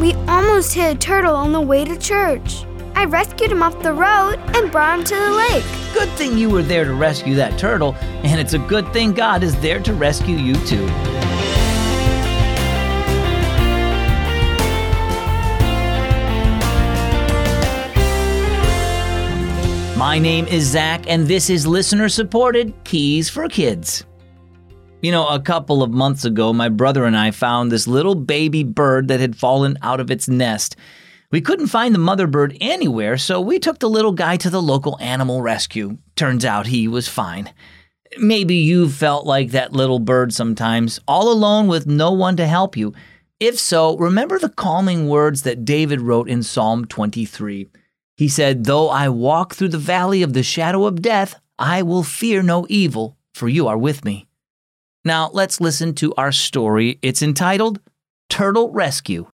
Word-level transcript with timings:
We 0.00 0.12
almost 0.28 0.74
hit 0.74 0.94
a 0.94 0.98
turtle 0.98 1.34
on 1.34 1.50
the 1.50 1.60
way 1.60 1.84
to 1.84 1.98
church. 1.98 2.64
I 2.94 3.04
rescued 3.04 3.50
him 3.50 3.64
off 3.64 3.82
the 3.82 3.92
road 3.92 4.38
and 4.54 4.70
brought 4.70 5.00
him 5.00 5.04
to 5.04 5.14
the 5.16 5.30
lake. 5.32 5.64
Good 5.92 6.08
thing 6.10 6.38
you 6.38 6.48
were 6.48 6.62
there 6.62 6.84
to 6.84 6.94
rescue 6.94 7.34
that 7.34 7.58
turtle, 7.58 7.96
and 8.22 8.40
it's 8.40 8.52
a 8.52 8.60
good 8.60 8.92
thing 8.92 9.12
God 9.12 9.42
is 9.42 9.60
there 9.60 9.80
to 9.80 9.92
rescue 9.92 10.36
you 10.36 10.54
too. 10.66 10.86
My 19.98 20.20
name 20.20 20.46
is 20.46 20.64
Zach, 20.64 21.06
and 21.08 21.26
this 21.26 21.50
is 21.50 21.66
listener 21.66 22.08
supported 22.08 22.72
Keys 22.84 23.28
for 23.28 23.48
Kids. 23.48 24.04
You 25.00 25.12
know, 25.12 25.28
a 25.28 25.38
couple 25.38 25.84
of 25.84 25.92
months 25.92 26.24
ago, 26.24 26.52
my 26.52 26.68
brother 26.68 27.04
and 27.04 27.16
I 27.16 27.30
found 27.30 27.70
this 27.70 27.86
little 27.86 28.16
baby 28.16 28.64
bird 28.64 29.06
that 29.08 29.20
had 29.20 29.36
fallen 29.36 29.78
out 29.80 30.00
of 30.00 30.10
its 30.10 30.26
nest. 30.26 30.74
We 31.30 31.40
couldn't 31.40 31.68
find 31.68 31.94
the 31.94 32.00
mother 32.00 32.26
bird 32.26 32.56
anywhere, 32.60 33.16
so 33.16 33.40
we 33.40 33.60
took 33.60 33.78
the 33.78 33.88
little 33.88 34.10
guy 34.10 34.36
to 34.38 34.50
the 34.50 34.60
local 34.60 34.98
animal 35.00 35.40
rescue. 35.40 35.98
Turns 36.16 36.44
out 36.44 36.66
he 36.66 36.88
was 36.88 37.06
fine. 37.06 37.52
Maybe 38.18 38.56
you've 38.56 38.92
felt 38.92 39.24
like 39.24 39.52
that 39.52 39.72
little 39.72 40.00
bird 40.00 40.32
sometimes, 40.34 40.98
all 41.06 41.30
alone 41.30 41.68
with 41.68 41.86
no 41.86 42.10
one 42.10 42.36
to 42.36 42.48
help 42.48 42.76
you. 42.76 42.92
If 43.38 43.56
so, 43.56 43.96
remember 43.98 44.40
the 44.40 44.48
calming 44.48 45.06
words 45.06 45.42
that 45.42 45.64
David 45.64 46.00
wrote 46.00 46.28
in 46.28 46.42
Psalm 46.42 46.86
23. 46.86 47.68
He 48.16 48.28
said, 48.28 48.64
Though 48.64 48.88
I 48.88 49.10
walk 49.10 49.54
through 49.54 49.68
the 49.68 49.78
valley 49.78 50.24
of 50.24 50.32
the 50.32 50.42
shadow 50.42 50.86
of 50.86 51.02
death, 51.02 51.36
I 51.56 51.82
will 51.82 52.02
fear 52.02 52.42
no 52.42 52.66
evil, 52.68 53.16
for 53.32 53.48
you 53.48 53.68
are 53.68 53.78
with 53.78 54.04
me. 54.04 54.27
Now 55.08 55.30
let's 55.32 55.58
listen 55.58 55.94
to 55.94 56.12
our 56.18 56.32
story. 56.32 56.98
It's 57.00 57.22
entitled 57.22 57.80
Turtle 58.28 58.70
Rescue. 58.70 59.26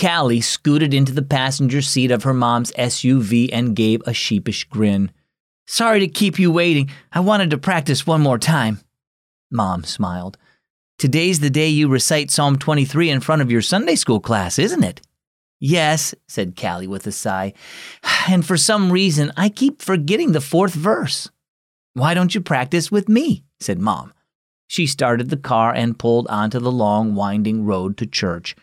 Callie 0.00 0.40
scooted 0.40 0.92
into 0.92 1.12
the 1.12 1.22
passenger 1.22 1.80
seat 1.80 2.10
of 2.10 2.24
her 2.24 2.34
mom's 2.34 2.72
SUV 2.72 3.50
and 3.52 3.76
gave 3.76 4.02
a 4.04 4.12
sheepish 4.12 4.64
grin. 4.64 5.12
Sorry 5.68 6.00
to 6.00 6.08
keep 6.08 6.40
you 6.40 6.50
waiting. 6.50 6.90
I 7.12 7.20
wanted 7.20 7.50
to 7.50 7.58
practice 7.58 8.04
one 8.04 8.20
more 8.20 8.36
time. 8.36 8.80
Mom 9.48 9.84
smiled. 9.84 10.38
Today's 10.98 11.38
the 11.38 11.48
day 11.48 11.68
you 11.68 11.86
recite 11.86 12.32
Psalm 12.32 12.58
23 12.58 13.10
in 13.10 13.20
front 13.20 13.42
of 13.42 13.52
your 13.52 13.62
Sunday 13.62 13.94
school 13.94 14.18
class, 14.18 14.58
isn't 14.58 14.82
it? 14.82 15.00
Yes, 15.60 16.16
said 16.26 16.60
Callie 16.60 16.88
with 16.88 17.06
a 17.06 17.12
sigh. 17.12 17.52
And 18.28 18.44
for 18.44 18.56
some 18.56 18.90
reason, 18.90 19.30
I 19.36 19.50
keep 19.50 19.80
forgetting 19.80 20.32
the 20.32 20.40
fourth 20.40 20.74
verse. 20.74 21.30
Why 21.94 22.12
don't 22.12 22.34
you 22.34 22.40
practice 22.40 22.90
with 22.90 23.08
me? 23.08 23.44
said 23.60 23.78
Mom. 23.78 24.12
She 24.66 24.86
started 24.86 25.30
the 25.30 25.36
car 25.36 25.72
and 25.72 25.98
pulled 25.98 26.26
onto 26.28 26.58
the 26.58 26.72
long, 26.72 27.14
winding 27.14 27.64
road 27.64 27.96
to 27.98 28.06
church. 28.06 28.56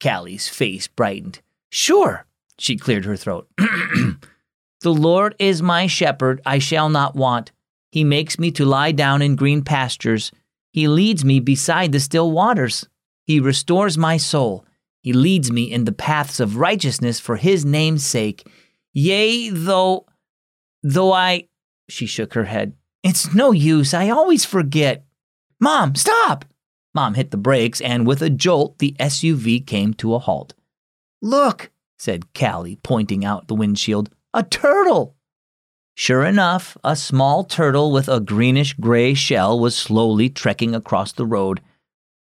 Callie's 0.00 0.48
face 0.48 0.88
brightened. 0.88 1.40
Sure, 1.70 2.26
she 2.58 2.76
cleared 2.76 3.04
her 3.04 3.16
throat. 3.16 3.48
the 3.56 4.92
Lord 4.92 5.34
is 5.38 5.62
my 5.62 5.86
shepherd, 5.86 6.40
I 6.44 6.58
shall 6.58 6.88
not 6.88 7.16
want. 7.16 7.52
He 7.90 8.04
makes 8.04 8.38
me 8.38 8.50
to 8.52 8.64
lie 8.64 8.92
down 8.92 9.22
in 9.22 9.36
green 9.36 9.62
pastures. 9.62 10.32
He 10.72 10.88
leads 10.88 11.24
me 11.24 11.40
beside 11.40 11.92
the 11.92 12.00
still 12.00 12.30
waters. 12.30 12.86
He 13.24 13.38
restores 13.38 13.96
my 13.96 14.16
soul. 14.16 14.64
He 15.02 15.12
leads 15.12 15.50
me 15.50 15.64
in 15.64 15.84
the 15.84 15.92
paths 15.92 16.40
of 16.40 16.56
righteousness 16.56 17.20
for 17.20 17.36
his 17.36 17.64
name's 17.64 18.04
sake. 18.04 18.46
Yea, 18.92 19.50
though 19.50 20.06
though 20.82 21.12
I 21.12 21.48
she 21.88 22.06
shook 22.06 22.34
her 22.34 22.44
head. 22.44 22.74
It's 23.02 23.34
no 23.34 23.52
use, 23.52 23.94
I 23.94 24.10
always 24.10 24.44
forget. 24.44 25.04
Mom, 25.62 25.94
stop! 25.94 26.44
Mom 26.92 27.14
hit 27.14 27.30
the 27.30 27.36
brakes, 27.36 27.80
and 27.80 28.04
with 28.04 28.20
a 28.20 28.28
jolt, 28.28 28.80
the 28.80 28.96
SUV 28.98 29.64
came 29.64 29.94
to 29.94 30.12
a 30.12 30.18
halt. 30.18 30.54
Look, 31.22 31.70
said 32.00 32.34
Callie, 32.34 32.80
pointing 32.82 33.24
out 33.24 33.46
the 33.46 33.54
windshield. 33.54 34.10
A 34.34 34.42
turtle! 34.42 35.14
Sure 35.94 36.24
enough, 36.24 36.76
a 36.82 36.96
small 36.96 37.44
turtle 37.44 37.92
with 37.92 38.08
a 38.08 38.18
greenish 38.18 38.74
gray 38.74 39.14
shell 39.14 39.56
was 39.56 39.76
slowly 39.76 40.28
trekking 40.28 40.74
across 40.74 41.12
the 41.12 41.24
road. 41.24 41.60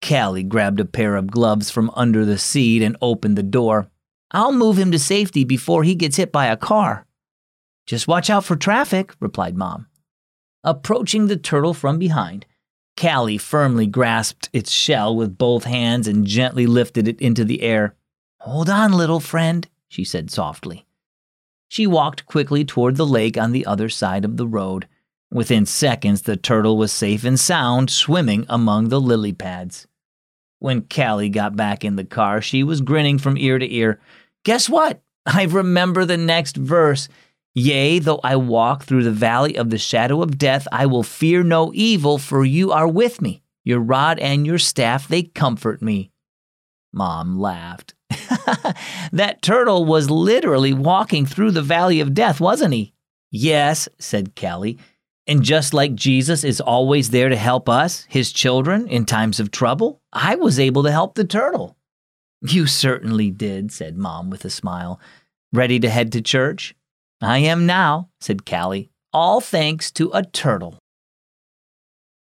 Callie 0.00 0.42
grabbed 0.42 0.80
a 0.80 0.86
pair 0.86 1.14
of 1.14 1.30
gloves 1.30 1.70
from 1.70 1.90
under 1.94 2.24
the 2.24 2.38
seat 2.38 2.80
and 2.80 2.96
opened 3.02 3.36
the 3.36 3.42
door. 3.42 3.90
I'll 4.30 4.52
move 4.52 4.78
him 4.78 4.90
to 4.92 4.98
safety 4.98 5.44
before 5.44 5.84
he 5.84 5.94
gets 5.94 6.16
hit 6.16 6.32
by 6.32 6.46
a 6.46 6.56
car. 6.56 7.04
Just 7.84 8.08
watch 8.08 8.30
out 8.30 8.46
for 8.46 8.56
traffic, 8.56 9.14
replied 9.20 9.54
Mom. 9.54 9.86
Approaching 10.64 11.26
the 11.26 11.36
turtle 11.36 11.74
from 11.74 11.98
behind, 11.98 12.46
Callie 12.98 13.38
firmly 13.38 13.86
grasped 13.86 14.48
its 14.52 14.72
shell 14.72 15.14
with 15.14 15.38
both 15.38 15.64
hands 15.64 16.08
and 16.08 16.26
gently 16.26 16.66
lifted 16.66 17.06
it 17.06 17.20
into 17.20 17.44
the 17.44 17.62
air. 17.62 17.94
Hold 18.40 18.68
on, 18.68 18.92
little 18.92 19.20
friend, 19.20 19.68
she 19.88 20.04
said 20.04 20.30
softly. 20.30 20.84
She 21.68 21.86
walked 21.86 22.26
quickly 22.26 22.64
toward 22.64 22.96
the 22.96 23.06
lake 23.06 23.36
on 23.38 23.52
the 23.52 23.66
other 23.66 23.88
side 23.88 24.24
of 24.24 24.36
the 24.36 24.46
road. 24.46 24.88
Within 25.30 25.66
seconds, 25.66 26.22
the 26.22 26.36
turtle 26.36 26.76
was 26.76 26.90
safe 26.90 27.24
and 27.24 27.38
sound, 27.38 27.90
swimming 27.90 28.46
among 28.48 28.88
the 28.88 29.00
lily 29.00 29.32
pads. 29.32 29.86
When 30.58 30.82
Callie 30.82 31.28
got 31.28 31.54
back 31.54 31.84
in 31.84 31.96
the 31.96 32.04
car, 32.04 32.40
she 32.40 32.64
was 32.64 32.80
grinning 32.80 33.18
from 33.18 33.36
ear 33.36 33.58
to 33.58 33.72
ear. 33.72 34.00
Guess 34.44 34.68
what? 34.68 35.02
I 35.26 35.44
remember 35.44 36.04
the 36.04 36.16
next 36.16 36.56
verse. 36.56 37.08
Yea, 37.54 37.98
though 37.98 38.20
I 38.22 38.36
walk 38.36 38.84
through 38.84 39.04
the 39.04 39.10
valley 39.10 39.56
of 39.56 39.70
the 39.70 39.78
shadow 39.78 40.22
of 40.22 40.38
death, 40.38 40.68
I 40.70 40.86
will 40.86 41.02
fear 41.02 41.42
no 41.42 41.72
evil, 41.74 42.18
for 42.18 42.44
you 42.44 42.70
are 42.72 42.88
with 42.88 43.20
me. 43.20 43.42
Your 43.64 43.80
rod 43.80 44.18
and 44.18 44.46
your 44.46 44.58
staff, 44.58 45.08
they 45.08 45.24
comfort 45.24 45.82
me. 45.82 46.10
Mom 46.92 47.38
laughed. 47.38 47.94
that 49.12 49.42
turtle 49.42 49.84
was 49.84 50.10
literally 50.10 50.72
walking 50.72 51.26
through 51.26 51.50
the 51.50 51.62
valley 51.62 52.00
of 52.00 52.14
death, 52.14 52.40
wasn't 52.40 52.74
he? 52.74 52.94
Yes, 53.30 53.88
said 53.98 54.34
Callie. 54.34 54.78
And 55.26 55.42
just 55.42 55.74
like 55.74 55.94
Jesus 55.94 56.44
is 56.44 56.60
always 56.60 57.10
there 57.10 57.28
to 57.28 57.36
help 57.36 57.68
us, 57.68 58.06
his 58.08 58.32
children, 58.32 58.88
in 58.88 59.04
times 59.04 59.38
of 59.38 59.50
trouble, 59.50 60.00
I 60.12 60.36
was 60.36 60.58
able 60.58 60.82
to 60.84 60.90
help 60.90 61.14
the 61.14 61.24
turtle. 61.24 61.76
You 62.40 62.66
certainly 62.66 63.30
did, 63.30 63.70
said 63.70 63.98
Mom 63.98 64.30
with 64.30 64.44
a 64.46 64.50
smile. 64.50 64.98
Ready 65.52 65.78
to 65.80 65.90
head 65.90 66.12
to 66.12 66.22
church? 66.22 66.74
I 67.20 67.38
am 67.38 67.66
now, 67.66 68.10
said 68.20 68.46
Callie, 68.46 68.90
all 69.12 69.40
thanks 69.40 69.90
to 69.92 70.10
a 70.14 70.22
turtle. 70.22 70.78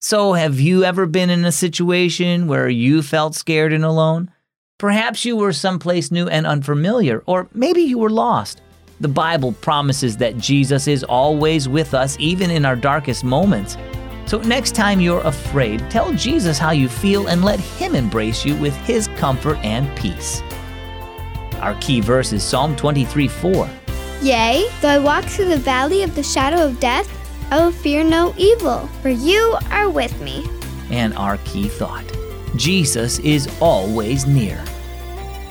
So, 0.00 0.32
have 0.32 0.58
you 0.58 0.82
ever 0.82 1.06
been 1.06 1.30
in 1.30 1.44
a 1.44 1.52
situation 1.52 2.48
where 2.48 2.68
you 2.68 3.02
felt 3.02 3.34
scared 3.34 3.72
and 3.72 3.84
alone? 3.84 4.32
Perhaps 4.78 5.24
you 5.24 5.36
were 5.36 5.52
someplace 5.52 6.10
new 6.10 6.26
and 6.26 6.46
unfamiliar, 6.46 7.22
or 7.26 7.48
maybe 7.52 7.82
you 7.82 7.98
were 7.98 8.10
lost. 8.10 8.62
The 8.98 9.08
Bible 9.08 9.52
promises 9.52 10.16
that 10.16 10.38
Jesus 10.38 10.88
is 10.88 11.04
always 11.04 11.68
with 11.68 11.94
us, 11.94 12.16
even 12.18 12.50
in 12.50 12.64
our 12.64 12.76
darkest 12.76 13.22
moments. 13.22 13.76
So, 14.26 14.38
next 14.38 14.74
time 14.74 15.00
you're 15.00 15.20
afraid, 15.20 15.88
tell 15.90 16.12
Jesus 16.14 16.58
how 16.58 16.72
you 16.72 16.88
feel 16.88 17.28
and 17.28 17.44
let 17.44 17.60
Him 17.60 17.94
embrace 17.94 18.44
you 18.44 18.56
with 18.56 18.74
His 18.86 19.06
comfort 19.16 19.58
and 19.58 19.94
peace. 19.96 20.40
Our 21.60 21.76
key 21.80 22.00
verse 22.00 22.32
is 22.32 22.42
Psalm 22.42 22.74
23 22.74 23.28
4. 23.28 23.70
Yea, 24.22 24.68
though 24.82 24.88
I 24.88 24.98
walk 24.98 25.24
through 25.24 25.46
the 25.46 25.56
valley 25.56 26.02
of 26.02 26.14
the 26.14 26.22
shadow 26.22 26.66
of 26.66 26.78
death, 26.78 27.08
I 27.50 27.64
will 27.64 27.72
fear 27.72 28.04
no 28.04 28.34
evil, 28.36 28.86
for 29.00 29.08
you 29.08 29.56
are 29.70 29.88
with 29.88 30.20
me. 30.20 30.46
And 30.90 31.14
our 31.14 31.38
key 31.38 31.68
thought 31.68 32.04
Jesus 32.54 33.18
is 33.20 33.48
always 33.60 34.26
near. 34.26 34.62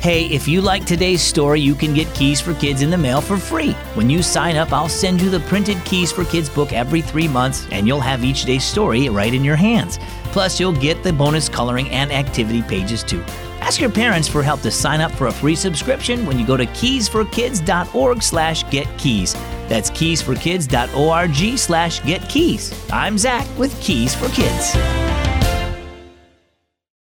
Hey, 0.00 0.26
if 0.26 0.48
you 0.48 0.60
like 0.60 0.84
today's 0.84 1.22
story, 1.22 1.60
you 1.60 1.74
can 1.74 1.94
get 1.94 2.12
Keys 2.14 2.40
for 2.40 2.54
Kids 2.54 2.82
in 2.82 2.90
the 2.90 2.98
mail 2.98 3.20
for 3.20 3.36
free. 3.36 3.72
When 3.94 4.10
you 4.10 4.22
sign 4.22 4.56
up, 4.56 4.72
I'll 4.72 4.88
send 4.88 5.20
you 5.20 5.30
the 5.30 5.40
printed 5.40 5.82
Keys 5.84 6.10
for 6.10 6.24
Kids 6.24 6.48
book 6.48 6.72
every 6.72 7.02
three 7.02 7.28
months, 7.28 7.66
and 7.70 7.86
you'll 7.86 8.00
have 8.00 8.24
each 8.24 8.44
day's 8.44 8.64
story 8.64 9.08
right 9.08 9.32
in 9.32 9.44
your 9.44 9.56
hands. 9.56 9.98
Plus, 10.32 10.58
you'll 10.58 10.72
get 10.72 11.02
the 11.02 11.12
bonus 11.12 11.48
coloring 11.48 11.88
and 11.90 12.12
activity 12.12 12.62
pages 12.62 13.02
too. 13.02 13.24
Ask 13.66 13.80
your 13.80 13.90
parents 13.90 14.28
for 14.28 14.44
help 14.44 14.60
to 14.60 14.70
sign 14.70 15.00
up 15.00 15.10
for 15.10 15.26
a 15.26 15.32
free 15.32 15.56
subscription 15.56 16.24
when 16.24 16.38
you 16.38 16.46
go 16.46 16.56
to 16.56 16.66
keysforkids.org 16.66 18.22
slash 18.22 18.62
getkeys. 18.66 19.32
That's 19.68 19.90
keysforkids.org 19.90 21.58
slash 21.58 22.00
getkeys. 22.02 22.92
I'm 22.92 23.18
Zach 23.18 23.44
with 23.58 23.76
Keys 23.80 24.14
for 24.14 24.28
Kids. 24.28 24.76